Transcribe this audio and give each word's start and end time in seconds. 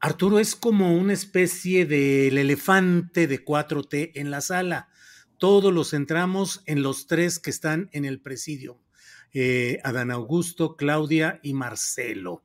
Arturo 0.00 0.38
es 0.38 0.54
como 0.54 0.94
una 0.94 1.12
especie 1.12 1.84
del 1.84 2.38
elefante 2.38 3.26
de 3.26 3.44
4T 3.44 4.12
en 4.14 4.30
la 4.30 4.40
sala. 4.40 4.88
Todos 5.38 5.72
los 5.72 5.90
centramos 5.90 6.62
en 6.66 6.82
los 6.82 7.08
tres 7.08 7.40
que 7.40 7.50
están 7.50 7.90
en 7.92 8.04
el 8.04 8.20
presidio. 8.20 8.80
Eh, 9.32 9.80
Adán 9.82 10.12
Augusto, 10.12 10.76
Claudia 10.76 11.40
y 11.42 11.52
Marcelo. 11.52 12.44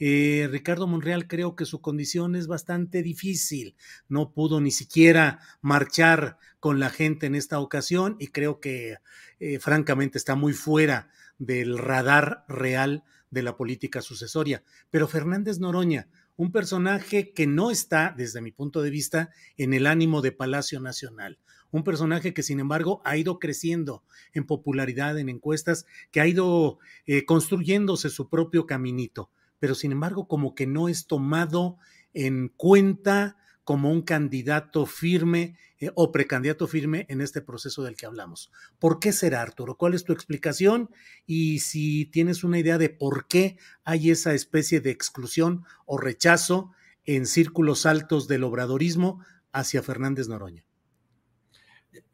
Eh, 0.00 0.48
Ricardo 0.50 0.88
Monreal 0.88 1.28
creo 1.28 1.54
que 1.54 1.66
su 1.66 1.80
condición 1.80 2.34
es 2.34 2.48
bastante 2.48 3.02
difícil. 3.04 3.76
No 4.08 4.32
pudo 4.32 4.60
ni 4.60 4.72
siquiera 4.72 5.38
marchar 5.60 6.38
con 6.58 6.80
la 6.80 6.90
gente 6.90 7.26
en 7.26 7.36
esta 7.36 7.60
ocasión 7.60 8.16
y 8.18 8.28
creo 8.28 8.58
que 8.58 8.96
eh, 9.38 9.60
francamente 9.60 10.18
está 10.18 10.34
muy 10.34 10.52
fuera 10.52 11.10
del 11.38 11.78
radar 11.78 12.44
real 12.48 13.04
de 13.30 13.42
la 13.42 13.56
política 13.56 14.02
sucesoria. 14.02 14.64
Pero 14.90 15.06
Fernández 15.06 15.60
Noroña, 15.60 16.08
un 16.38 16.52
personaje 16.52 17.32
que 17.32 17.48
no 17.48 17.72
está, 17.72 18.14
desde 18.16 18.40
mi 18.40 18.52
punto 18.52 18.80
de 18.80 18.90
vista, 18.90 19.30
en 19.56 19.74
el 19.74 19.88
ánimo 19.88 20.22
de 20.22 20.30
Palacio 20.30 20.80
Nacional. 20.80 21.36
Un 21.72 21.82
personaje 21.82 22.32
que, 22.32 22.44
sin 22.44 22.60
embargo, 22.60 23.02
ha 23.04 23.16
ido 23.16 23.40
creciendo 23.40 24.04
en 24.32 24.46
popularidad 24.46 25.18
en 25.18 25.28
encuestas, 25.28 25.84
que 26.12 26.20
ha 26.20 26.28
ido 26.28 26.78
eh, 27.06 27.26
construyéndose 27.26 28.08
su 28.08 28.28
propio 28.28 28.66
caminito, 28.66 29.30
pero 29.58 29.74
sin 29.74 29.90
embargo, 29.90 30.28
como 30.28 30.54
que 30.54 30.68
no 30.68 30.88
es 30.88 31.08
tomado 31.08 31.76
en 32.14 32.50
cuenta 32.56 33.36
como 33.68 33.90
un 33.90 34.00
candidato 34.00 34.86
firme 34.86 35.58
eh, 35.78 35.90
o 35.94 36.10
precandidato 36.10 36.66
firme 36.66 37.04
en 37.10 37.20
este 37.20 37.42
proceso 37.42 37.82
del 37.82 37.96
que 37.96 38.06
hablamos. 38.06 38.50
¿Por 38.78 38.98
qué 38.98 39.12
será, 39.12 39.42
Arturo? 39.42 39.76
¿Cuál 39.76 39.92
es 39.92 40.04
tu 40.04 40.14
explicación? 40.14 40.88
Y 41.26 41.58
si 41.58 42.06
tienes 42.06 42.44
una 42.44 42.58
idea 42.58 42.78
de 42.78 42.88
por 42.88 43.28
qué 43.28 43.58
hay 43.84 44.10
esa 44.10 44.32
especie 44.32 44.80
de 44.80 44.88
exclusión 44.88 45.66
o 45.84 45.98
rechazo 45.98 46.72
en 47.04 47.26
círculos 47.26 47.84
altos 47.84 48.26
del 48.26 48.44
obradorismo 48.44 49.22
hacia 49.52 49.82
Fernández 49.82 50.28
Noroña. 50.28 50.64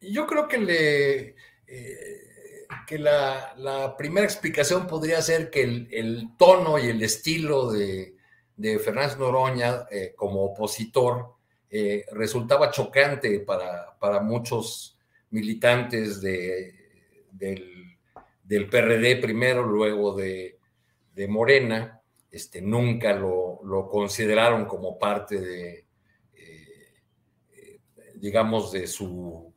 Yo 0.01 0.27
creo 0.27 0.49
que. 0.49 1.37
Eh, 1.67 2.25
la, 2.99 3.95
primera 3.97 4.25
explicación 4.25 4.87
podría 4.87 5.21
ser 5.21 5.49
que 5.49 5.63
el, 5.63 6.31
tono 6.37 6.77
y 6.77 6.89
el 6.89 7.01
estilo 7.01 7.71
de, 7.71 8.13
Fernández 8.83 9.17
Noroña 9.17 9.85
eh, 9.89 10.11
como 10.17 10.43
opositor 10.43 11.35
eh, 11.77 12.05
resultaba 12.13 12.71
chocante 12.71 13.41
para, 13.41 14.21
muchos 14.21 14.97
militantes 15.31 16.21
de, 16.21 16.73
del, 17.33 18.69
PRD 18.69 19.17
primero, 19.17 19.61
luego 19.63 20.15
de, 20.15 20.57
Morena, 21.27 21.99
este, 22.31 22.61
nunca 22.61 23.11
lo, 23.13 23.89
consideraron 23.91 24.63
como 24.63 24.97
parte 24.97 25.41
de, 25.41 25.85
eh, 26.37 27.79
digamos, 28.13 28.71
de 28.71 28.87
su, 28.87 29.51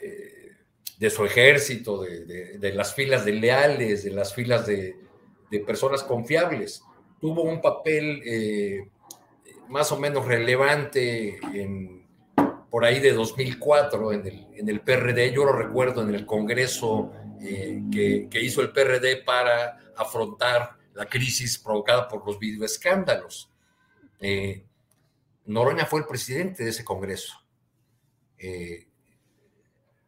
eh, 0.00 0.52
de 0.98 1.10
su 1.10 1.24
ejército, 1.24 2.02
de, 2.02 2.72
las 2.76 2.94
filas 2.94 3.24
de 3.24 3.32
leales, 3.32 4.04
de 4.04 4.12
las 4.12 4.32
filas 4.32 4.68
de, 4.68 4.94
personas 5.66 6.04
confiables. 6.04 6.84
Tuvo 7.20 7.42
un 7.42 7.60
papel 7.60 8.22
más 9.70 9.92
o 9.92 9.98
menos 9.98 10.26
relevante 10.26 11.38
por 12.68 12.84
ahí 12.84 12.98
de 12.98 13.12
2004 13.12 14.12
en 14.12 14.26
el, 14.26 14.46
en 14.54 14.68
el 14.68 14.80
PRD. 14.80 15.32
Yo 15.32 15.44
lo 15.44 15.52
recuerdo 15.52 16.02
en 16.02 16.14
el 16.14 16.26
Congreso 16.26 17.12
eh, 17.40 17.80
que, 17.90 18.40
hizo 18.40 18.62
el 18.62 18.72
PRD 18.72 19.22
para 19.24 19.92
afrontar 19.96 20.76
la 20.94 21.06
crisis 21.06 21.58
provocada 21.58 22.08
por 22.08 22.26
los 22.26 22.38
videoescándalos. 22.38 23.50
Eh, 24.18 24.64
Noroña 25.46 25.86
fue 25.86 26.00
el 26.00 26.06
presidente 26.06 26.64
de 26.64 26.70
ese 26.70 26.84
Congreso. 26.84 27.40
Eh, 28.38 28.88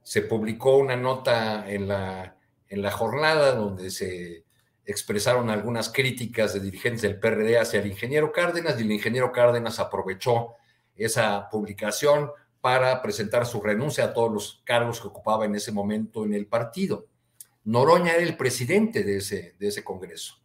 se 0.02 0.22
publicó 0.22 0.76
una 0.76 0.96
nota 0.96 1.70
en 1.70 1.86
la, 1.86 2.36
en 2.68 2.82
la 2.82 2.90
jornada 2.90 3.54
donde 3.54 3.90
se 3.90 4.44
expresaron 4.84 5.50
algunas 5.50 5.90
críticas 5.90 6.54
de 6.54 6.60
dirigentes 6.60 7.02
del 7.02 7.18
PRD 7.18 7.58
hacia 7.58 7.80
el 7.80 7.86
ingeniero 7.86 8.32
Cárdenas 8.32 8.78
y 8.78 8.82
el 8.82 8.92
ingeniero 8.92 9.32
Cárdenas 9.32 9.78
aprovechó 9.78 10.54
esa 10.96 11.48
publicación 11.50 12.30
para 12.60 13.02
presentar 13.02 13.46
su 13.46 13.60
renuncia 13.60 14.04
a 14.04 14.12
todos 14.12 14.32
los 14.32 14.62
cargos 14.64 15.00
que 15.00 15.08
ocupaba 15.08 15.44
en 15.44 15.54
ese 15.54 15.72
momento 15.72 16.24
en 16.24 16.34
el 16.34 16.46
partido. 16.46 17.06
Noroña 17.64 18.12
era 18.12 18.22
el 18.22 18.36
presidente 18.36 19.04
de 19.04 19.18
ese, 19.18 19.54
de 19.58 19.68
ese 19.68 19.84
Congreso. 19.84 20.36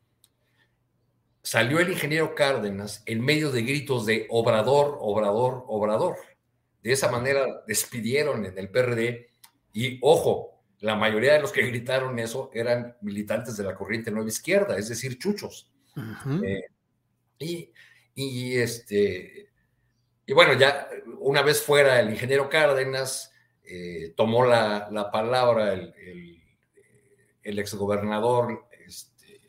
Salió 1.41 1.79
el 1.79 1.89
ingeniero 1.89 2.35
Cárdenas 2.35 3.03
en 3.05 3.21
medio 3.21 3.51
de 3.51 3.61
gritos 3.61 4.05
de 4.05 4.27
obrador, 4.29 4.97
obrador, 4.99 5.63
obrador. 5.67 6.17
De 6.83 6.91
esa 6.91 7.09
manera 7.09 7.63
despidieron 7.65 8.45
en 8.45 8.57
el 8.57 8.69
PRD 8.69 9.29
y, 9.73 9.99
ojo, 10.01 10.56
la 10.79 10.95
mayoría 10.95 11.33
de 11.33 11.41
los 11.41 11.51
que 11.51 11.61
gritaron 11.67 12.17
eso 12.19 12.49
eran 12.53 12.95
militantes 13.01 13.57
de 13.57 13.63
la 13.63 13.75
corriente 13.75 14.11
nueva 14.11 14.29
izquierda, 14.29 14.77
es 14.77 14.89
decir, 14.89 15.17
chuchos. 15.17 15.71
Eh, 16.43 16.65
y, 18.15 18.55
este, 18.57 19.49
y 20.25 20.33
bueno, 20.33 20.53
ya 20.53 20.87
una 21.19 21.41
vez 21.41 21.61
fuera 21.61 21.99
el 21.99 22.09
ingeniero 22.11 22.49
Cárdenas, 22.49 23.31
eh, 23.63 24.13
tomó 24.15 24.45
la, 24.45 25.09
palabra 25.11 25.73
el, 25.73 25.93
el, 27.43 27.59
exgobernador, 27.59 28.67
este, 28.85 29.41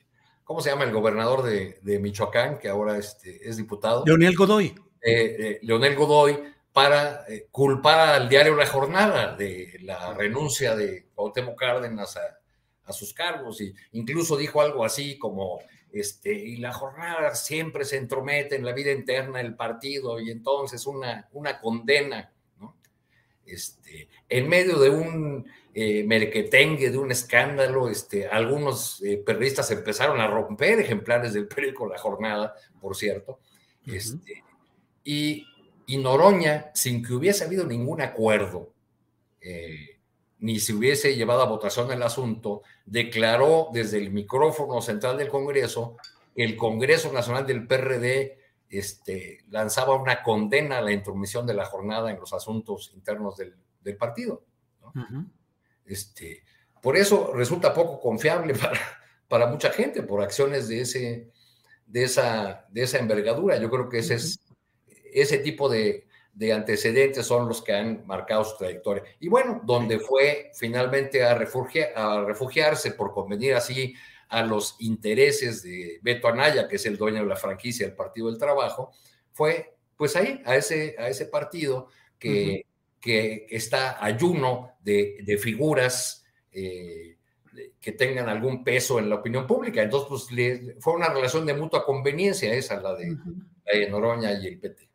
¿cómo 0.42 0.60
se 0.60 0.70
llama? 0.70 0.84
El 0.84 0.92
gobernador 0.92 1.42
de, 1.42 1.98
Michoacán, 1.98 2.58
que 2.58 2.68
ahora 2.68 2.96
este, 2.96 3.46
es 3.46 3.58
diputado. 3.58 4.04
Leonel 4.06 4.34
Godoy. 4.34 4.74
Eh, 5.02 5.58
Leonel 5.62 5.94
Godoy 5.94 6.38
para 6.78 7.24
eh, 7.26 7.48
culpar 7.50 8.10
al 8.10 8.28
diario 8.28 8.54
La 8.54 8.64
Jornada 8.64 9.34
de 9.34 9.80
la 9.80 10.14
renuncia 10.14 10.76
de 10.76 11.08
Cuauhtémoc 11.12 11.58
Cárdenas 11.58 12.16
a, 12.16 12.92
sus 12.92 13.12
cargos. 13.12 13.60
Y 13.60 13.74
incluso 13.94 14.36
dijo 14.36 14.60
algo 14.60 14.84
así 14.84 15.18
como 15.18 15.58
este 15.90 16.32
y 16.32 16.58
la 16.58 16.72
jornada 16.72 17.34
siempre 17.34 17.84
se 17.84 17.96
entromete 17.96 18.54
en 18.54 18.64
la 18.64 18.72
vida 18.72 18.92
interna 18.92 19.38
del 19.38 19.56
partido 19.56 20.20
y 20.20 20.30
entonces 20.30 20.86
una, 20.86 21.28
una 21.32 21.58
condena 21.58 22.32
este, 23.44 24.08
en 24.28 24.48
medio 24.48 24.78
de 24.78 24.90
un 24.90 25.50
eh, 25.74 26.04
merquetengue, 26.04 26.90
de 26.90 26.98
un 26.98 27.10
escándalo, 27.10 27.88
este, 27.88 28.28
algunos 28.28 29.02
eh, 29.02 29.16
periodistas 29.16 29.68
empezaron 29.72 30.20
a 30.20 30.28
romper 30.28 30.78
ejemplares 30.78 31.32
del 31.32 31.48
periódico 31.48 31.88
La 31.88 31.98
Jornada, 31.98 32.54
por 32.80 32.94
cierto, 32.94 33.40
este, 33.84 34.44
y 35.02 35.44
y 35.88 35.96
Noroña, 35.96 36.70
sin 36.74 37.02
que 37.02 37.14
hubiese 37.14 37.44
habido 37.44 37.64
ningún 37.64 38.02
acuerdo, 38.02 38.74
eh, 39.40 39.98
ni 40.38 40.60
se 40.60 40.74
hubiese 40.74 41.16
llevado 41.16 41.40
a 41.40 41.46
votación 41.46 41.90
el 41.90 42.02
asunto, 42.02 42.62
declaró 42.84 43.70
desde 43.72 43.96
el 43.96 44.10
micrófono 44.10 44.82
central 44.82 45.16
del 45.16 45.30
Congreso 45.30 45.96
que 46.36 46.44
el 46.44 46.56
Congreso 46.56 47.10
Nacional 47.10 47.46
del 47.46 47.66
PRD 47.66 48.38
este, 48.68 49.38
lanzaba 49.48 49.94
una 49.94 50.22
condena 50.22 50.76
a 50.76 50.82
la 50.82 50.92
intromisión 50.92 51.46
de 51.46 51.54
la 51.54 51.64
jornada 51.64 52.10
en 52.10 52.20
los 52.20 52.34
asuntos 52.34 52.92
internos 52.94 53.38
del, 53.38 53.96
partido. 53.96 54.44
este, 55.86 56.44
por 56.82 56.98
eso 56.98 57.32
resulta 57.32 57.72
poco 57.72 57.98
confiable 57.98 58.52
para, 58.54 58.78
para, 59.26 59.46
mucha 59.46 59.70
gente, 59.70 60.02
por 60.02 60.20
acciones 60.20 60.68
de, 60.68 60.82
ese, 60.82 61.30
de, 61.86 62.04
esa, 62.04 62.66
de 62.68 62.82
esa 62.82 62.98
envergadura. 62.98 63.56
Yo 63.56 63.70
creo 63.70 63.88
que 63.88 64.00
ese, 64.00 64.16
es, 64.16 64.38
ese 65.12 65.38
tipo 65.38 65.68
de, 65.68 66.06
de 66.32 66.52
antecedentes 66.52 67.26
son 67.26 67.48
los 67.48 67.62
que 67.62 67.72
han 67.72 68.06
marcado 68.06 68.44
su 68.44 68.56
trayectoria. 68.56 69.02
Y 69.20 69.28
bueno, 69.28 69.60
donde 69.64 69.98
fue 69.98 70.50
finalmente 70.54 71.24
a, 71.24 71.32
a 71.32 72.24
refugiarse 72.24 72.92
por 72.92 73.12
convenir 73.12 73.54
así 73.54 73.94
a 74.28 74.42
los 74.44 74.76
intereses 74.80 75.62
de 75.62 75.98
Beto 76.02 76.28
Anaya, 76.28 76.68
que 76.68 76.76
es 76.76 76.86
el 76.86 76.96
dueño 76.96 77.22
de 77.22 77.28
la 77.28 77.36
franquicia 77.36 77.86
del 77.86 77.96
Partido 77.96 78.28
del 78.28 78.38
Trabajo, 78.38 78.92
fue 79.32 79.74
pues 79.96 80.14
ahí, 80.14 80.40
a 80.44 80.54
ese, 80.54 80.94
a 80.98 81.08
ese 81.08 81.26
partido 81.26 81.88
que, 82.18 82.66
que 83.00 83.46
está 83.50 84.02
ayuno 84.02 84.76
de, 84.80 85.18
de 85.24 85.38
figuras 85.38 86.24
eh, 86.52 87.16
que 87.80 87.92
tengan 87.92 88.28
algún 88.28 88.62
peso 88.62 88.98
en 88.98 89.08
la 89.08 89.16
opinión 89.16 89.46
pública. 89.46 89.82
Entonces, 89.82 90.08
pues 90.08 90.76
fue 90.78 90.94
una 90.94 91.08
relación 91.08 91.44
de 91.46 91.54
mutua 91.54 91.84
conveniencia 91.84 92.52
esa, 92.52 92.80
la 92.80 92.94
de, 92.94 93.16
la 93.66 93.78
de 93.78 93.90
Noroña 93.90 94.32
y 94.32 94.46
el 94.46 94.60
PT. 94.60 94.87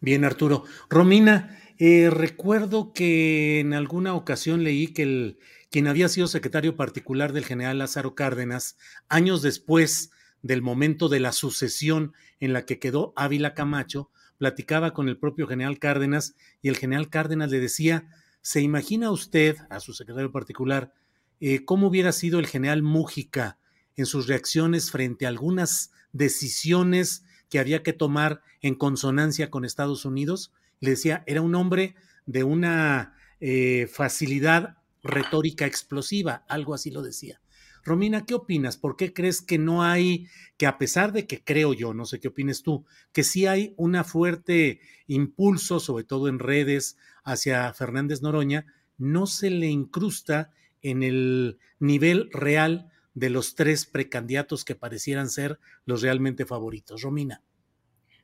Bien, 0.00 0.24
Arturo. 0.24 0.64
Romina, 0.88 1.58
eh, 1.78 2.10
recuerdo 2.10 2.92
que 2.92 3.60
en 3.60 3.74
alguna 3.74 4.14
ocasión 4.14 4.64
leí 4.64 4.88
que 4.88 5.02
el, 5.02 5.38
quien 5.70 5.86
había 5.86 6.08
sido 6.08 6.26
secretario 6.26 6.76
particular 6.76 7.32
del 7.32 7.44
general 7.44 7.78
Lázaro 7.78 8.14
Cárdenas, 8.14 8.76
años 9.08 9.42
después 9.42 10.10
del 10.42 10.62
momento 10.62 11.08
de 11.08 11.20
la 11.20 11.32
sucesión 11.32 12.12
en 12.40 12.52
la 12.52 12.64
que 12.64 12.78
quedó 12.78 13.12
Ávila 13.16 13.54
Camacho, 13.54 14.10
platicaba 14.38 14.92
con 14.92 15.08
el 15.08 15.18
propio 15.18 15.46
general 15.46 15.78
Cárdenas 15.78 16.36
y 16.62 16.68
el 16.68 16.76
general 16.76 17.08
Cárdenas 17.08 17.50
le 17.50 17.60
decía, 17.60 18.08
¿se 18.42 18.60
imagina 18.60 19.10
usted, 19.10 19.56
a 19.70 19.80
su 19.80 19.92
secretario 19.92 20.30
particular, 20.30 20.92
eh, 21.40 21.64
cómo 21.64 21.88
hubiera 21.88 22.12
sido 22.12 22.38
el 22.38 22.46
general 22.46 22.82
Mújica 22.82 23.58
en 23.96 24.06
sus 24.06 24.26
reacciones 24.26 24.90
frente 24.90 25.26
a 25.26 25.30
algunas 25.30 25.90
decisiones 26.12 27.24
que 27.48 27.58
había 27.58 27.82
que 27.82 27.92
tomar 27.92 28.42
en 28.60 28.74
consonancia 28.74 29.50
con 29.50 29.64
Estados 29.64 30.04
Unidos. 30.04 30.52
Le 30.80 30.90
decía, 30.90 31.22
era 31.26 31.42
un 31.42 31.54
hombre 31.54 31.94
de 32.26 32.44
una 32.44 33.14
eh, 33.40 33.88
facilidad 33.92 34.76
retórica 35.02 35.66
explosiva, 35.66 36.44
algo 36.48 36.74
así 36.74 36.90
lo 36.90 37.02
decía. 37.02 37.40
Romina, 37.84 38.26
¿qué 38.26 38.34
opinas? 38.34 38.76
¿Por 38.76 38.96
qué 38.96 39.12
crees 39.12 39.40
que 39.40 39.58
no 39.58 39.84
hay, 39.84 40.26
que 40.56 40.66
a 40.66 40.76
pesar 40.76 41.12
de 41.12 41.28
que 41.28 41.44
creo 41.44 41.72
yo, 41.72 41.94
no 41.94 42.04
sé 42.04 42.18
qué 42.18 42.28
opines 42.28 42.64
tú, 42.64 42.84
que 43.12 43.22
sí 43.22 43.46
hay 43.46 43.74
una 43.76 44.02
fuerte 44.02 44.80
impulso, 45.06 45.78
sobre 45.78 46.02
todo 46.02 46.26
en 46.26 46.40
redes, 46.40 46.96
hacia 47.22 47.72
Fernández 47.74 48.22
Noroña, 48.22 48.66
no 48.98 49.28
se 49.28 49.50
le 49.50 49.68
incrusta 49.68 50.50
en 50.82 51.04
el 51.04 51.58
nivel 51.78 52.28
real 52.32 52.90
de 53.16 53.30
los 53.30 53.54
tres 53.54 53.86
precandidatos 53.86 54.64
que 54.64 54.74
parecieran 54.74 55.30
ser 55.30 55.58
los 55.86 56.02
realmente 56.02 56.44
favoritos. 56.44 57.00
Romina. 57.00 57.42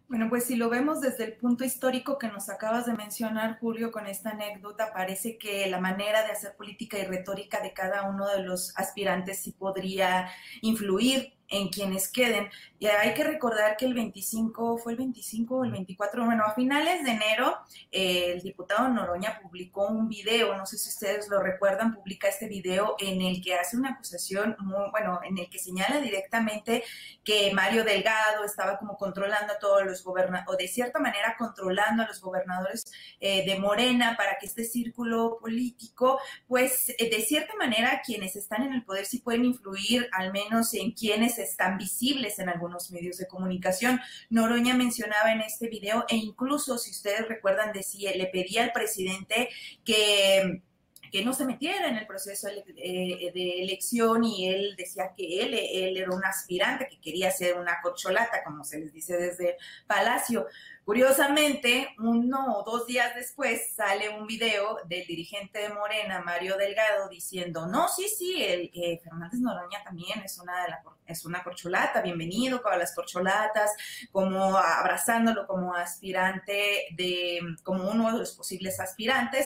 Bueno, 0.06 0.28
pues 0.28 0.44
si 0.44 0.56
lo 0.56 0.68
vemos 0.68 1.00
desde 1.00 1.24
el 1.24 1.32
punto 1.38 1.64
histórico 1.64 2.18
que 2.18 2.28
nos 2.28 2.50
acabas 2.50 2.84
de 2.84 2.92
mencionar, 2.92 3.58
Julio, 3.58 3.90
con 3.90 4.06
esta 4.06 4.32
anécdota, 4.32 4.92
parece 4.92 5.38
que 5.38 5.66
la 5.68 5.80
manera 5.80 6.22
de 6.26 6.32
hacer 6.32 6.54
política 6.54 6.98
y 6.98 7.04
retórica 7.04 7.62
de 7.62 7.72
cada 7.72 8.02
uno 8.02 8.28
de 8.28 8.42
los 8.42 8.76
aspirantes 8.76 9.40
sí 9.40 9.52
podría 9.52 10.28
influir 10.60 11.32
en 11.52 11.69
quienes 11.69 12.08
queden. 12.08 12.49
Y 12.78 12.87
hay 12.87 13.14
que 13.14 13.22
recordar 13.22 13.76
que 13.76 13.84
el 13.84 13.94
25, 13.94 14.78
fue 14.78 14.93
el 14.93 14.99
25 14.99 15.56
o 15.56 15.64
el 15.64 15.70
24, 15.70 16.25
bueno, 16.25 16.43
a 16.44 16.52
finales 16.52 17.04
de 17.04 17.12
enero, 17.12 17.58
eh, 17.93 18.32
el 18.32 18.43
diputado 18.43 18.88
Noroña 18.88 19.38
publicó 19.40 19.87
un 19.87 20.08
video, 20.08 20.56
no 20.56 20.66
sé 20.66 20.78
si 20.78 20.88
ustedes 20.88 21.28
lo 21.28 21.40
recuerdan, 21.40 21.94
publica 21.94 22.26
este 22.26 22.49
video 22.49 22.96
en 22.99 23.22
el 23.22 23.40
que 23.40 23.54
hace 23.54 23.76
una 23.76 23.90
acusación, 23.90 24.56
bueno, 24.90 25.20
en 25.22 25.38
el 25.38 25.49
que 25.49 25.60
señala 25.60 26.00
directamente 26.00 26.82
que 27.22 27.52
Mario 27.54 27.84
Delgado 27.84 28.44
estaba 28.44 28.78
como 28.78 28.96
controlando 28.96 29.52
a 29.52 29.58
todos 29.58 29.84
los 29.84 30.02
gobernadores, 30.02 30.52
o 30.52 30.56
de 30.56 30.66
cierta 30.66 30.99
manera 30.99 31.37
controlando 31.38 32.02
a 32.02 32.08
los 32.08 32.20
gobernadores 32.20 32.84
eh, 33.20 33.44
de 33.46 33.58
Morena 33.58 34.16
para 34.16 34.38
que 34.40 34.46
este 34.46 34.64
círculo 34.64 35.38
político, 35.40 36.19
pues 36.49 36.88
eh, 36.99 37.10
de 37.10 37.20
cierta 37.22 37.54
manera 37.54 38.02
quienes 38.04 38.34
están 38.34 38.62
en 38.62 38.72
el 38.72 38.84
poder 38.84 39.06
sí 39.06 39.19
pueden 39.19 39.44
influir 39.44 40.08
al 40.12 40.32
menos 40.32 40.75
en 40.75 40.93
quienes 40.93 41.38
están 41.44 41.78
visibles 41.78 42.38
en 42.38 42.48
algunos 42.48 42.90
medios 42.90 43.18
de 43.18 43.26
comunicación. 43.26 44.00
Noroña 44.30 44.74
mencionaba 44.74 45.32
en 45.32 45.40
este 45.40 45.68
video 45.68 46.04
e 46.08 46.16
incluso 46.16 46.78
si 46.78 46.90
ustedes 46.90 47.28
recuerdan 47.28 47.72
decía, 47.72 48.14
le 48.14 48.26
pedía 48.26 48.64
al 48.64 48.72
presidente 48.72 49.48
que 49.84 50.62
que 51.12 51.22
no 51.22 51.34
se 51.34 51.44
metiera 51.44 51.88
en 51.88 51.98
el 51.98 52.06
proceso 52.06 52.48
de, 52.48 53.62
elección 53.62 54.24
y 54.24 54.48
él 54.48 54.74
decía 54.78 55.12
que 55.14 55.42
él, 55.42 55.52
él 55.52 55.98
era 55.98 56.10
un 56.10 56.24
aspirante 56.24 56.88
que 56.88 56.98
quería 56.98 57.30
ser 57.30 57.58
una 57.58 57.80
corcholata, 57.82 58.42
como 58.42 58.64
se 58.64 58.78
les 58.78 58.94
dice 58.94 59.18
desde 59.18 59.58
Palacio. 59.86 60.46
Curiosamente, 60.84 61.94
uno 62.00 62.58
o 62.58 62.64
dos 62.64 62.88
días 62.88 63.14
después 63.14 63.73
sale 63.73 64.08
un 64.08 64.26
video 64.26 64.79
del 64.88 65.06
dirigente 65.06 65.61
de 65.61 65.69
Morena, 65.69 66.20
Mario 66.23 66.56
Delgado, 66.56 67.08
diciendo, 67.08 67.69
no, 67.69 67.87
sí, 67.87 68.08
sí, 68.08 68.43
el, 68.43 68.69
eh, 68.75 69.00
Fernández 69.05 69.38
Noroña 69.38 69.84
también 69.84 70.20
es 70.25 70.40
una, 70.40 70.52
es 71.06 71.25
una 71.25 71.44
corcholata, 71.44 72.02
bienvenido 72.02 72.61
para 72.61 72.79
las 72.79 72.96
corcholatas, 72.96 73.70
como 74.11 74.56
abrazándolo 74.56 75.46
como 75.46 75.73
aspirante, 75.73 76.87
de, 76.96 77.38
como 77.62 77.88
uno 77.88 78.12
de 78.12 78.19
los 78.19 78.32
posibles 78.32 78.81
aspirantes. 78.81 79.44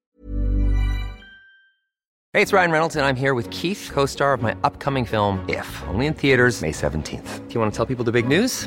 Hey, 2.33 2.43
it's 2.43 2.53
Ryan 2.53 2.71
Reynolds, 2.71 2.97
and 2.97 3.05
I'm 3.05 3.17
here 3.17 3.35
with 3.35 3.51
Keith, 3.51 3.91
co-star 3.93 4.33
of 4.33 4.41
my 4.41 4.55
upcoming 4.65 5.05
film, 5.05 5.45
If, 5.49 5.67
only 5.89 6.07
in 6.07 6.15
theaters 6.15 6.63
May 6.63 6.73
17th. 6.73 7.47
Do 7.47 7.53
you 7.53 7.61
want 7.61 7.73
to 7.73 7.77
tell 7.77 7.87
people 7.87 8.05
the 8.05 8.13
big 8.13 8.27
news? 8.27 8.67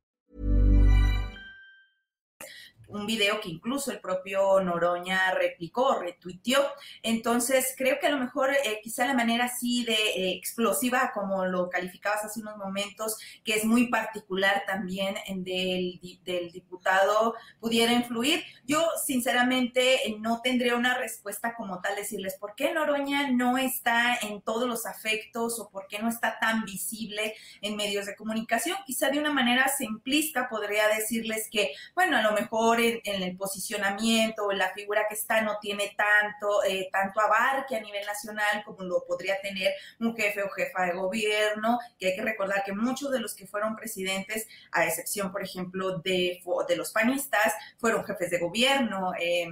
Un 2.91 3.05
video 3.05 3.39
que 3.39 3.49
incluso 3.49 3.91
el 3.91 3.99
propio 3.99 4.59
Noroña 4.61 5.31
replicó, 5.31 5.99
retuiteó. 5.99 6.65
Entonces, 7.03 7.73
creo 7.77 7.99
que 7.99 8.07
a 8.07 8.11
lo 8.11 8.17
mejor 8.17 8.51
eh, 8.51 8.79
quizá 8.83 9.05
la 9.05 9.13
manera 9.13 9.45
así 9.45 9.83
de 9.83 9.93
eh, 9.93 10.31
explosiva, 10.37 11.11
como 11.13 11.45
lo 11.45 11.69
calificabas 11.69 12.25
hace 12.25 12.41
unos 12.41 12.57
momentos, 12.57 13.17
que 13.43 13.55
es 13.55 13.65
muy 13.65 13.87
particular 13.87 14.63
también 14.67 15.15
del, 15.43 15.99
del 16.23 16.51
diputado, 16.51 17.35
pudiera 17.59 17.93
influir. 17.93 18.43
Yo, 18.65 18.85
sinceramente, 19.05 20.07
eh, 20.07 20.17
no 20.19 20.41
tendría 20.41 20.75
una 20.75 20.97
respuesta 20.97 21.55
como 21.55 21.81
tal, 21.81 21.95
decirles 21.95 22.35
por 22.39 22.55
qué 22.55 22.73
Noroña 22.73 23.31
no 23.31 23.57
está 23.57 24.17
en 24.21 24.41
todos 24.41 24.67
los 24.67 24.85
afectos 24.85 25.59
o 25.59 25.69
por 25.69 25.87
qué 25.87 25.99
no 25.99 26.09
está 26.09 26.37
tan 26.39 26.63
visible 26.65 27.35
en 27.61 27.75
medios 27.75 28.05
de 28.05 28.15
comunicación. 28.15 28.77
Quizá 28.85 29.09
de 29.09 29.19
una 29.19 29.31
manera 29.31 29.67
simplista 29.69 30.49
podría 30.49 30.87
decirles 30.89 31.47
que, 31.49 31.71
bueno, 31.95 32.17
a 32.17 32.21
lo 32.21 32.33
mejor 32.33 32.80
en, 32.81 33.23
el 33.23 33.37
posicionamiento, 33.37 34.51
en 34.51 34.57
la 34.57 34.73
figura 34.73 35.05
que 35.07 35.15
está, 35.15 35.41
no 35.41 35.57
tiene 35.59 35.95
tanto, 35.95 36.63
eh, 36.63 36.89
tanto 36.91 37.19
abarque 37.21 37.75
a 37.75 37.81
nivel 37.81 38.05
nacional 38.05 38.63
como 38.65 38.83
lo 38.83 39.05
podría 39.05 39.39
tener 39.41 39.73
un 39.99 40.15
jefe 40.15 40.43
o 40.43 40.49
jefa 40.49 40.85
de 40.85 40.93
gobierno, 40.93 41.79
que 41.99 42.07
hay 42.07 42.15
que 42.15 42.21
recordar 42.21 42.63
que 42.63 42.73
muchos 42.73 43.11
de 43.11 43.19
los 43.19 43.35
que 43.35 43.47
fueron 43.47 43.75
presidentes, 43.75 44.47
a 44.71 44.85
excepción, 44.85 45.31
por 45.31 45.43
ejemplo, 45.43 45.99
de, 45.99 46.41
de 46.67 46.75
los 46.75 46.91
panistas, 46.91 47.53
fueron 47.77 48.03
jefes 48.03 48.29
de 48.29 48.39
gobierno. 48.39 49.13
Eh, 49.19 49.47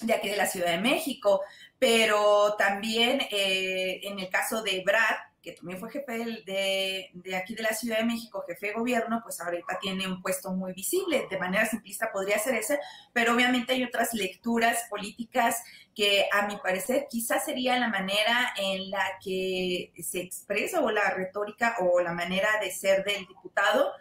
de 0.00 0.12
aquí 0.12 0.28
de 0.28 0.36
la 0.36 0.46
Ciudad 0.46 0.72
de 0.72 0.78
México, 0.78 1.42
pero 1.78 2.56
también 2.56 3.20
eh, 3.30 4.00
en 4.02 4.18
el 4.18 4.28
caso 4.28 4.62
de 4.62 4.82
Brad, 4.84 5.16
que 5.44 5.52
también 5.52 5.78
fue 5.78 5.90
jefe 5.90 6.42
de, 6.46 7.36
aquí 7.36 7.54
de 7.54 7.62
la 7.62 7.74
Ciudad 7.74 7.98
de 7.98 8.04
México, 8.04 8.42
jefe 8.46 8.68
de 8.68 8.72
gobierno, 8.72 9.20
pues 9.22 9.40
ahorita 9.42 9.78
tiene 9.78 10.08
un 10.08 10.22
puesto 10.22 10.50
muy 10.52 10.72
visible. 10.72 11.26
De 11.28 11.38
manera 11.38 11.66
simplista 11.66 12.10
podría 12.10 12.38
ser 12.38 12.54
ese, 12.54 12.78
pero 13.12 13.34
obviamente 13.34 13.74
hay 13.74 13.84
otras 13.84 14.14
lecturas 14.14 14.86
políticas 14.88 15.62
que 15.94 16.26
a 16.32 16.46
mi 16.46 16.56
parecer 16.56 17.06
quizás 17.10 17.44
sería 17.44 17.78
la 17.78 17.88
manera 17.88 18.54
en 18.56 18.90
la 18.90 19.04
que 19.22 19.92
se 20.02 20.20
expresa 20.20 20.80
o 20.80 20.90
la 20.90 21.10
retórica 21.10 21.76
o 21.80 22.00
la 22.00 22.12
manera 22.12 22.48
de 22.62 22.70
ser 22.70 23.04
del 23.04 23.26
diputado 23.26 23.92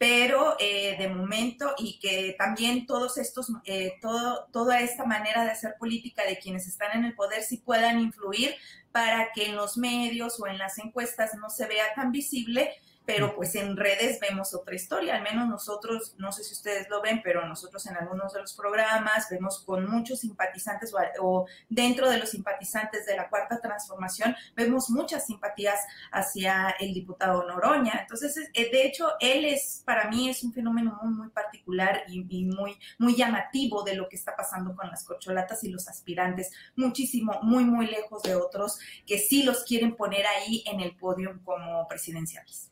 pero 0.00 0.56
eh, 0.58 0.96
de 0.98 1.08
momento 1.08 1.74
y 1.76 1.98
que 1.98 2.34
también 2.38 2.86
todos 2.86 3.18
estos, 3.18 3.52
eh, 3.66 3.98
todo, 4.00 4.46
toda 4.50 4.80
esta 4.80 5.04
manera 5.04 5.44
de 5.44 5.50
hacer 5.50 5.74
política 5.78 6.24
de 6.24 6.38
quienes 6.38 6.66
están 6.66 6.96
en 6.96 7.04
el 7.04 7.14
poder 7.14 7.42
sí 7.42 7.58
puedan 7.58 8.00
influir 8.00 8.54
para 8.92 9.30
que 9.34 9.50
en 9.50 9.56
los 9.56 9.76
medios 9.76 10.40
o 10.40 10.46
en 10.46 10.56
las 10.56 10.78
encuestas 10.78 11.34
no 11.34 11.50
se 11.50 11.66
vea 11.66 11.84
tan 11.94 12.12
visible 12.12 12.70
pero 13.04 13.34
pues 13.34 13.54
en 13.54 13.76
redes 13.76 14.20
vemos 14.20 14.54
otra 14.54 14.74
historia, 14.74 15.16
al 15.16 15.22
menos 15.22 15.48
nosotros, 15.48 16.14
no 16.18 16.32
sé 16.32 16.44
si 16.44 16.52
ustedes 16.52 16.88
lo 16.88 17.02
ven, 17.02 17.20
pero 17.22 17.46
nosotros 17.46 17.84
en 17.86 17.96
algunos 17.96 18.32
de 18.32 18.40
los 18.40 18.54
programas 18.54 19.28
vemos 19.30 19.64
con 19.64 19.90
muchos 19.90 20.20
simpatizantes 20.20 20.92
o, 21.20 21.46
dentro 21.68 22.08
de 22.08 22.18
los 22.18 22.30
simpatizantes 22.30 23.06
de 23.06 23.16
la 23.16 23.28
cuarta 23.28 23.60
transformación, 23.60 24.36
vemos 24.54 24.90
muchas 24.90 25.26
simpatías 25.26 25.78
hacia 26.12 26.76
el 26.78 26.94
diputado 26.94 27.44
Noroña. 27.46 28.00
Entonces, 28.00 28.36
eh, 28.54 28.70
de 28.70 28.86
hecho, 28.86 29.10
él 29.20 29.44
es, 29.44 29.82
para 29.84 30.08
mí, 30.08 30.28
es 30.28 30.42
un 30.44 30.52
fenómeno 30.52 30.98
muy, 31.02 31.12
muy 31.12 31.28
particular 31.30 32.04
y, 32.08 32.24
y 32.28 32.44
muy, 32.44 32.78
muy 32.98 33.16
llamativo 33.16 33.82
de 33.82 33.94
lo 33.94 34.08
que 34.08 34.16
está 34.16 34.36
pasando 34.36 34.76
con 34.76 34.88
las 34.88 35.04
corcholatas 35.04 35.64
y 35.64 35.70
los 35.70 35.88
aspirantes, 35.88 36.52
muchísimo, 36.76 37.40
muy, 37.42 37.64
muy 37.64 37.86
lejos 37.86 38.22
de 38.22 38.36
otros 38.36 38.78
que 39.06 39.18
sí 39.18 39.42
los 39.42 39.64
quieren 39.64 39.96
poner 39.96 40.26
ahí 40.26 40.62
en 40.66 40.80
el 40.80 40.94
podio 40.96 41.40
como 41.44 41.86
presidenciales. 41.88 42.70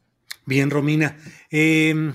Bien, 0.48 0.70
Romina. 0.70 1.18
Em, 1.50 2.14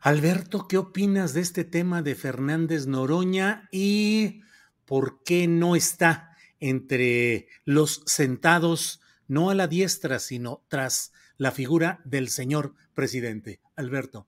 Alberto, 0.00 0.66
¿qué 0.66 0.78
opinas 0.78 1.34
de 1.34 1.42
este 1.42 1.62
tema 1.62 2.00
de 2.00 2.14
Fernández 2.14 2.86
Noroña 2.86 3.68
y 3.70 4.40
por 4.86 5.22
qué 5.22 5.46
no 5.46 5.76
está 5.76 6.34
entre 6.58 7.48
los 7.66 8.02
sentados, 8.06 9.02
no 9.28 9.50
a 9.50 9.54
la 9.54 9.66
diestra, 9.66 10.18
sino 10.18 10.64
tras 10.68 11.12
la 11.36 11.50
figura 11.50 12.00
del 12.06 12.30
señor 12.30 12.72
presidente? 12.94 13.60
Alberto. 13.76 14.26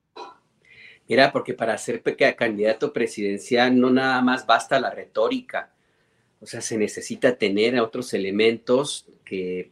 Mira, 1.07 1.31
porque 1.31 1.55
para 1.55 1.75
ser 1.75 2.03
candidato 2.37 2.93
presidencial 2.93 3.79
no 3.79 3.89
nada 3.89 4.21
más 4.21 4.45
basta 4.45 4.79
la 4.79 4.91
retórica, 4.91 5.73
o 6.39 6.45
sea, 6.45 6.61
se 6.61 6.77
necesita 6.77 7.35
tener 7.35 7.79
otros 7.79 8.13
elementos 8.13 9.07
que 9.25 9.71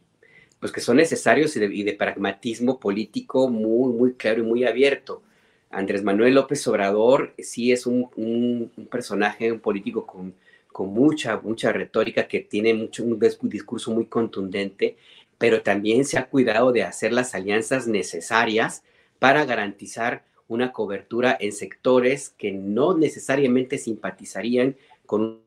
pues 0.60 0.72
que 0.72 0.80
son 0.80 0.96
necesarios 0.96 1.56
y 1.56 1.82
de, 1.82 1.92
pragmatismo 1.92 2.80
político 2.80 3.48
muy, 3.48 3.92
muy 3.92 4.14
claro 4.14 4.40
y 4.40 4.46
muy 4.46 4.64
abierto. 4.64 5.22
Andrés 5.70 6.02
Manuel 6.02 6.34
López 6.34 6.66
Obrador 6.66 7.34
sí 7.38 7.72
es 7.72 7.86
un, 7.86 8.70
personaje, 8.90 9.52
un 9.52 9.60
político 9.60 10.06
con, 10.06 10.34
con, 10.72 10.92
mucha, 10.92 11.38
mucha 11.40 11.72
retórica, 11.72 12.26
que 12.26 12.40
tiene 12.40 12.74
mucho, 12.74 13.04
un 13.04 13.18
discurso 13.42 13.92
muy 13.92 14.06
contundente, 14.06 14.96
pero 15.36 15.62
también 15.62 16.04
se 16.04 16.18
ha 16.18 16.28
cuidado 16.28 16.72
de 16.72 16.82
hacer 16.82 17.12
las 17.12 17.34
alianzas 17.34 17.86
necesarias 17.86 18.82
para 19.18 19.44
garantizar 19.44 20.24
una 20.48 20.72
cobertura 20.72 21.36
en 21.38 21.52
sectores 21.52 22.30
que 22.30 22.52
no 22.52 22.96
necesariamente 22.96 23.78
simpatizarían 23.78 24.76
con 25.06 25.42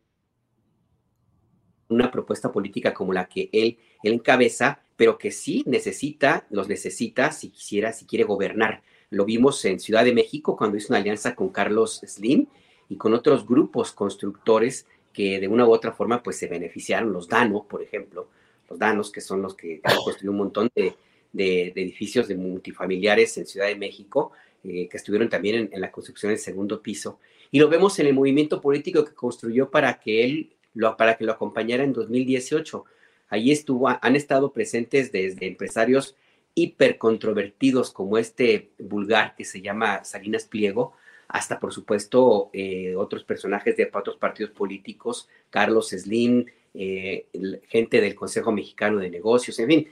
una 1.90 2.12
propuesta 2.12 2.52
política 2.52 2.94
como 2.94 3.12
la 3.12 3.28
que 3.28 3.50
él, 3.52 3.78
él 4.04 4.14
encabeza, 4.14 4.82
pero 5.02 5.18
que 5.18 5.32
sí 5.32 5.64
necesita, 5.66 6.46
los 6.52 6.68
necesita 6.68 7.32
si 7.32 7.50
quisiera, 7.50 7.92
si 7.92 8.06
quiere 8.06 8.24
gobernar. 8.24 8.84
Lo 9.10 9.26
vimos 9.26 9.66
en 9.66 9.80
Ciudad 9.80 10.06
de 10.06 10.14
México 10.14 10.56
cuando 10.56 10.78
hizo 10.78 10.94
una 10.94 11.00
alianza 11.00 11.34
con 11.34 11.50
Carlos 11.50 12.02
Slim 12.06 12.46
y 12.88 12.98
con 12.98 13.16
otros 13.16 13.48
grupos 13.48 13.94
constructores 13.94 14.86
que 15.12 15.40
de 15.40 15.48
una 15.48 15.66
u 15.66 15.72
otra 15.72 15.92
forma 15.92 16.22
pues 16.22 16.38
se 16.38 16.46
beneficiaron, 16.46 17.12
los 17.12 17.28
Dano, 17.28 17.66
por 17.68 17.82
ejemplo, 17.82 18.28
los 18.70 18.78
Danos, 18.78 19.12
que 19.12 19.22
son 19.22 19.42
los 19.42 19.56
que 19.56 19.82
han 19.84 19.98
construido 19.98 20.34
un 20.34 20.38
montón 20.38 20.70
de, 20.76 20.94
edificios 21.34 22.28
de 22.28 22.36
multifamiliares 22.36 23.36
en 23.40 23.48
Ciudad 23.48 23.70
de 23.70 23.78
México, 23.78 24.34
eh, 24.64 24.88
que 24.88 24.98
estuvieron 24.98 25.30
también 25.30 25.72
en, 25.72 25.82
la 25.82 25.92
construcción 25.92 26.30
del 26.30 26.38
segundo 26.38 26.80
piso. 26.80 27.18
Y 27.50 27.58
lo 27.58 27.70
vemos 27.70 27.98
en 27.98 28.06
el 28.06 28.14
movimiento 28.14 28.62
político 28.62 29.04
que 29.04 29.16
construyó 29.16 29.72
para 29.72 30.00
que 30.00 30.24
él, 30.24 30.52
lo, 30.76 30.96
para 30.96 31.18
que 31.18 31.24
lo 31.24 31.32
acompañara 31.32 31.84
en 31.84 31.92
2018 31.92 32.86
Allí 33.32 33.54
estuvo, 33.54 33.88
han 33.90 34.16
estado 34.18 34.52
presentes 34.52 35.14
desde 35.14 35.48
empresarios 35.48 36.18
hipercontrovertidos 36.54 37.92
como 37.92 38.18
este 38.18 38.72
vulgar 38.78 39.36
que 39.38 39.46
se 39.46 39.62
llama 39.62 40.04
Salinas 40.04 40.44
Pliego, 40.44 40.94
hasta 41.30 41.58
por 41.58 41.74
supuesto 41.74 42.50
eh, 42.52 42.94
otros 42.98 43.24
personajes 43.24 43.78
de 43.78 43.90
otros 43.94 44.18
partidos 44.18 44.52
políticos, 44.52 45.30
Carlos 45.50 45.92
Slim, 45.92 46.46
eh, 46.74 47.28
gente 47.70 48.02
del 48.02 48.16
Consejo 48.16 48.52
Mexicano 48.52 49.00
de 49.00 49.10
Negocios, 49.10 49.58
en 49.60 49.68
fin. 49.68 49.88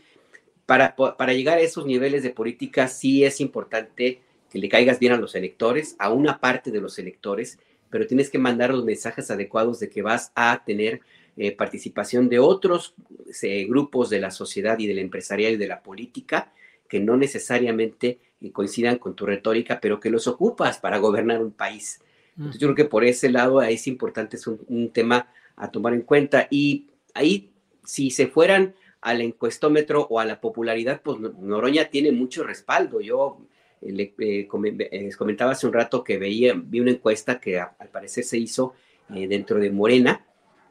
Para, 0.66 0.98
para 0.98 1.32
llegar 1.32 1.60
a 1.60 1.62
esos 1.62 1.86
niveles 1.86 2.24
de 2.24 2.32
política 2.32 2.90
sí 2.90 3.24
es 3.24 3.40
importante 3.40 4.20
que 4.52 4.60
le 4.60 4.68
caigas 4.68 5.00
bien 5.00 5.14
a 5.14 5.18
los 5.18 5.34
electores, 5.34 5.96
a 5.98 6.12
una 6.12 6.42
parte 6.42 6.72
de 6.72 6.82
los 6.82 7.00
electores, 7.00 7.58
pero 7.90 8.06
tienes 8.06 8.30
que 8.30 8.38
mandar 8.38 8.72
los 8.72 8.84
mensajes 8.84 9.32
adecuados 9.32 9.80
de 9.80 9.90
que 9.90 10.02
vas 10.02 10.34
a 10.36 10.62
tener 10.66 11.00
eh, 11.42 11.54
participación 11.54 12.28
de 12.28 12.38
otros 12.38 12.96
eh, 13.44 13.64
grupos 13.64 14.10
de 14.10 14.20
la 14.20 14.30
sociedad 14.30 14.78
y 14.78 14.88
del 14.88 15.00
empresarial 15.00 15.54
y 15.54 15.56
de 15.56 15.68
la 15.68 15.82
política 15.82 16.52
que 16.90 17.00
no 17.00 17.16
necesariamente 17.16 18.20
eh, 18.42 18.52
coincidan 18.52 18.98
con 18.98 19.16
tu 19.16 19.26
retórica, 19.26 19.80
pero 19.80 20.02
que 20.02 20.10
los 20.10 20.28
ocupas 20.28 20.80
para 20.80 20.98
gobernar 20.98 21.42
un 21.42 21.54
país. 21.54 22.02
Entonces, 22.36 22.60
yo 22.60 22.68
creo 22.68 22.76
que 22.76 22.92
por 22.92 23.06
ese 23.06 23.30
lado 23.30 23.62
es 23.62 23.88
importante, 23.88 24.36
es 24.36 24.48
un, 24.48 24.90
tema 24.92 25.30
a 25.56 25.72
tomar 25.72 25.94
en 25.94 26.02
cuenta. 26.02 26.50
Y 26.52 26.88
ahí, 27.14 27.52
si 27.86 28.12
se 28.12 28.28
fueran 28.28 28.76
al 29.00 29.22
encuestómetro 29.22 30.08
o 30.10 30.20
a 30.20 30.26
la 30.26 30.42
popularidad, 30.42 31.00
pues 31.02 31.20
Noroña 31.22 31.86
tiene 31.86 32.12
mucho 32.12 32.44
respaldo. 32.44 33.00
Yo 33.00 33.40
le 33.82 34.46
comentaba 34.46 35.52
hace 35.52 35.68
un 35.68 35.72
rato 35.72 36.04
que 36.04 36.18
veía, 36.18 36.54
vi 36.54 36.82
una 36.82 36.92
encuesta 36.92 37.40
que 37.40 37.62
al 37.62 37.88
parecer 37.94 38.26
se 38.26 38.38
hizo 38.38 38.74
dentro 39.08 39.58
de 39.58 39.72
Morena, 39.72 40.26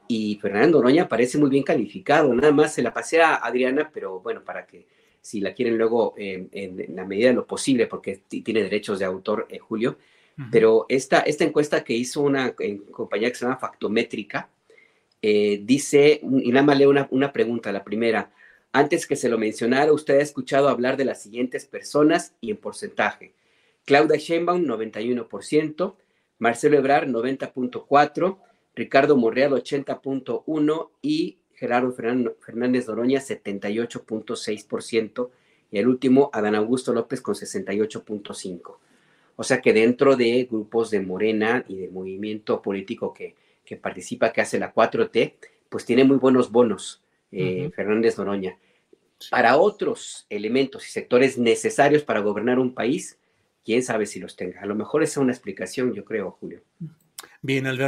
y 0.09 0.39
Fernando 0.41 0.79
Noroña 0.79 1.07
parece 1.07 1.39
muy 1.39 1.51
bien 1.51 1.63
calificado. 1.63 2.35
Nada 2.35 2.53
más 2.53 2.75
se 2.75 2.83
la 2.83 2.93
pasé 2.93 3.21
a 3.21 3.37
Adriana, 3.37 3.91
pero 3.93 4.21
bueno, 4.21 4.43
para 4.43 4.67
que 4.67 4.87
si 5.21 5.41
la 5.41 5.53
quieren 5.53 5.77
luego 5.77 6.15
en, 6.17 6.49
la 6.95 7.05
medida 7.05 7.29
de 7.29 7.35
lo 7.35 7.47
posible, 7.47 7.87
porque 7.87 8.23
tiene 8.29 8.63
derechos 8.63 8.99
de 8.99 9.05
autor 9.05 9.47
eh, 9.51 9.59
Julio. 9.59 9.99
Pero 10.53 10.87
esta, 10.89 11.19
esta 11.19 11.43
encuesta 11.43 11.83
que 11.83 11.95
hizo 11.95 12.21
una 12.21 12.55
compañía 12.93 13.29
que 13.29 13.35
se 13.35 13.45
llama 13.45 13.57
Factométrica, 13.57 14.49
eh, 15.21 15.61
dice, 15.65 16.21
y 16.23 16.53
nada 16.53 16.65
más 16.65 16.79
leo 16.79 16.91
una, 16.91 17.09
una 17.11 17.33
pregunta, 17.33 17.73
la 17.73 17.83
primera. 17.83 18.31
Antes 18.73 19.05
que 19.05 19.17
se 19.17 19.29
lo 19.29 19.37
mencionara, 19.37 19.93
usted 19.93 20.21
ha 20.21 20.23
escuchado 20.23 20.69
hablar 20.69 20.97
de 20.97 21.07
las 21.07 21.21
siguientes 21.21 21.67
personas 21.67 22.35
y 22.41 22.53
en 22.53 22.57
porcentaje. 22.57 23.33
Claudia 23.85 24.17
Sheinbaum, 24.17 24.65
91%, 24.65 25.95
Marcelo 26.39 26.79
Ebrard, 26.79 27.09
90.4%, 27.09 28.39
Ricardo 28.79 29.17
Monreal 29.17 29.53
80.1 29.53 30.91
y 31.03 31.39
Gerardo 31.55 31.93
Fernández 31.93 32.87
Doroña 32.87 33.19
78.6% 33.19 35.31
y 35.73 35.79
el 35.79 35.89
último 35.89 36.31
Adán 36.33 36.55
Augusto 36.55 36.93
López 36.93 37.21
con 37.21 37.35
68.5%. 37.35 38.77
O 39.35 39.43
sea 39.43 39.61
que 39.61 39.73
dentro 39.73 40.15
de 40.17 40.47
grupos 40.49 40.91
de 40.91 41.01
Morena 41.01 41.65
y 41.69 41.75
de 41.77 41.89
movimiento 41.89 42.63
político 42.63 43.13
que, 43.13 43.35
que 43.65 43.77
participa, 43.77 44.33
que 44.33 44.43
hace 44.43 44.61
la 44.61 44.73
4T, 44.73 45.35
pues 45.69 45.85
tiene 45.85 46.05
muy 46.05 46.19
buenos 46.19 46.53
bonos 46.53 47.03
eh, 47.33 47.73
Fernández 47.75 48.15
Doroña. 48.15 48.57
Para 49.31 49.57
otros 49.57 50.25
elementos 50.31 50.87
y 50.87 50.91
sectores 50.91 51.37
necesarios 51.37 52.05
para 52.05 52.21
gobernar 52.21 52.61
un 52.61 52.75
país, 52.75 53.19
quién 53.65 53.83
sabe 53.83 54.07
si 54.07 54.21
los 54.21 54.37
tenga. 54.37 54.61
A 54.61 54.67
lo 54.67 54.77
mejor 54.77 55.03
esa 55.03 55.15
es 55.15 55.25
una 55.25 55.33
explicación, 55.33 55.93
yo 55.93 56.05
creo, 56.05 56.37
Julio. 56.41 56.63
Bien, 57.43 57.67
Alberto. 57.67 57.88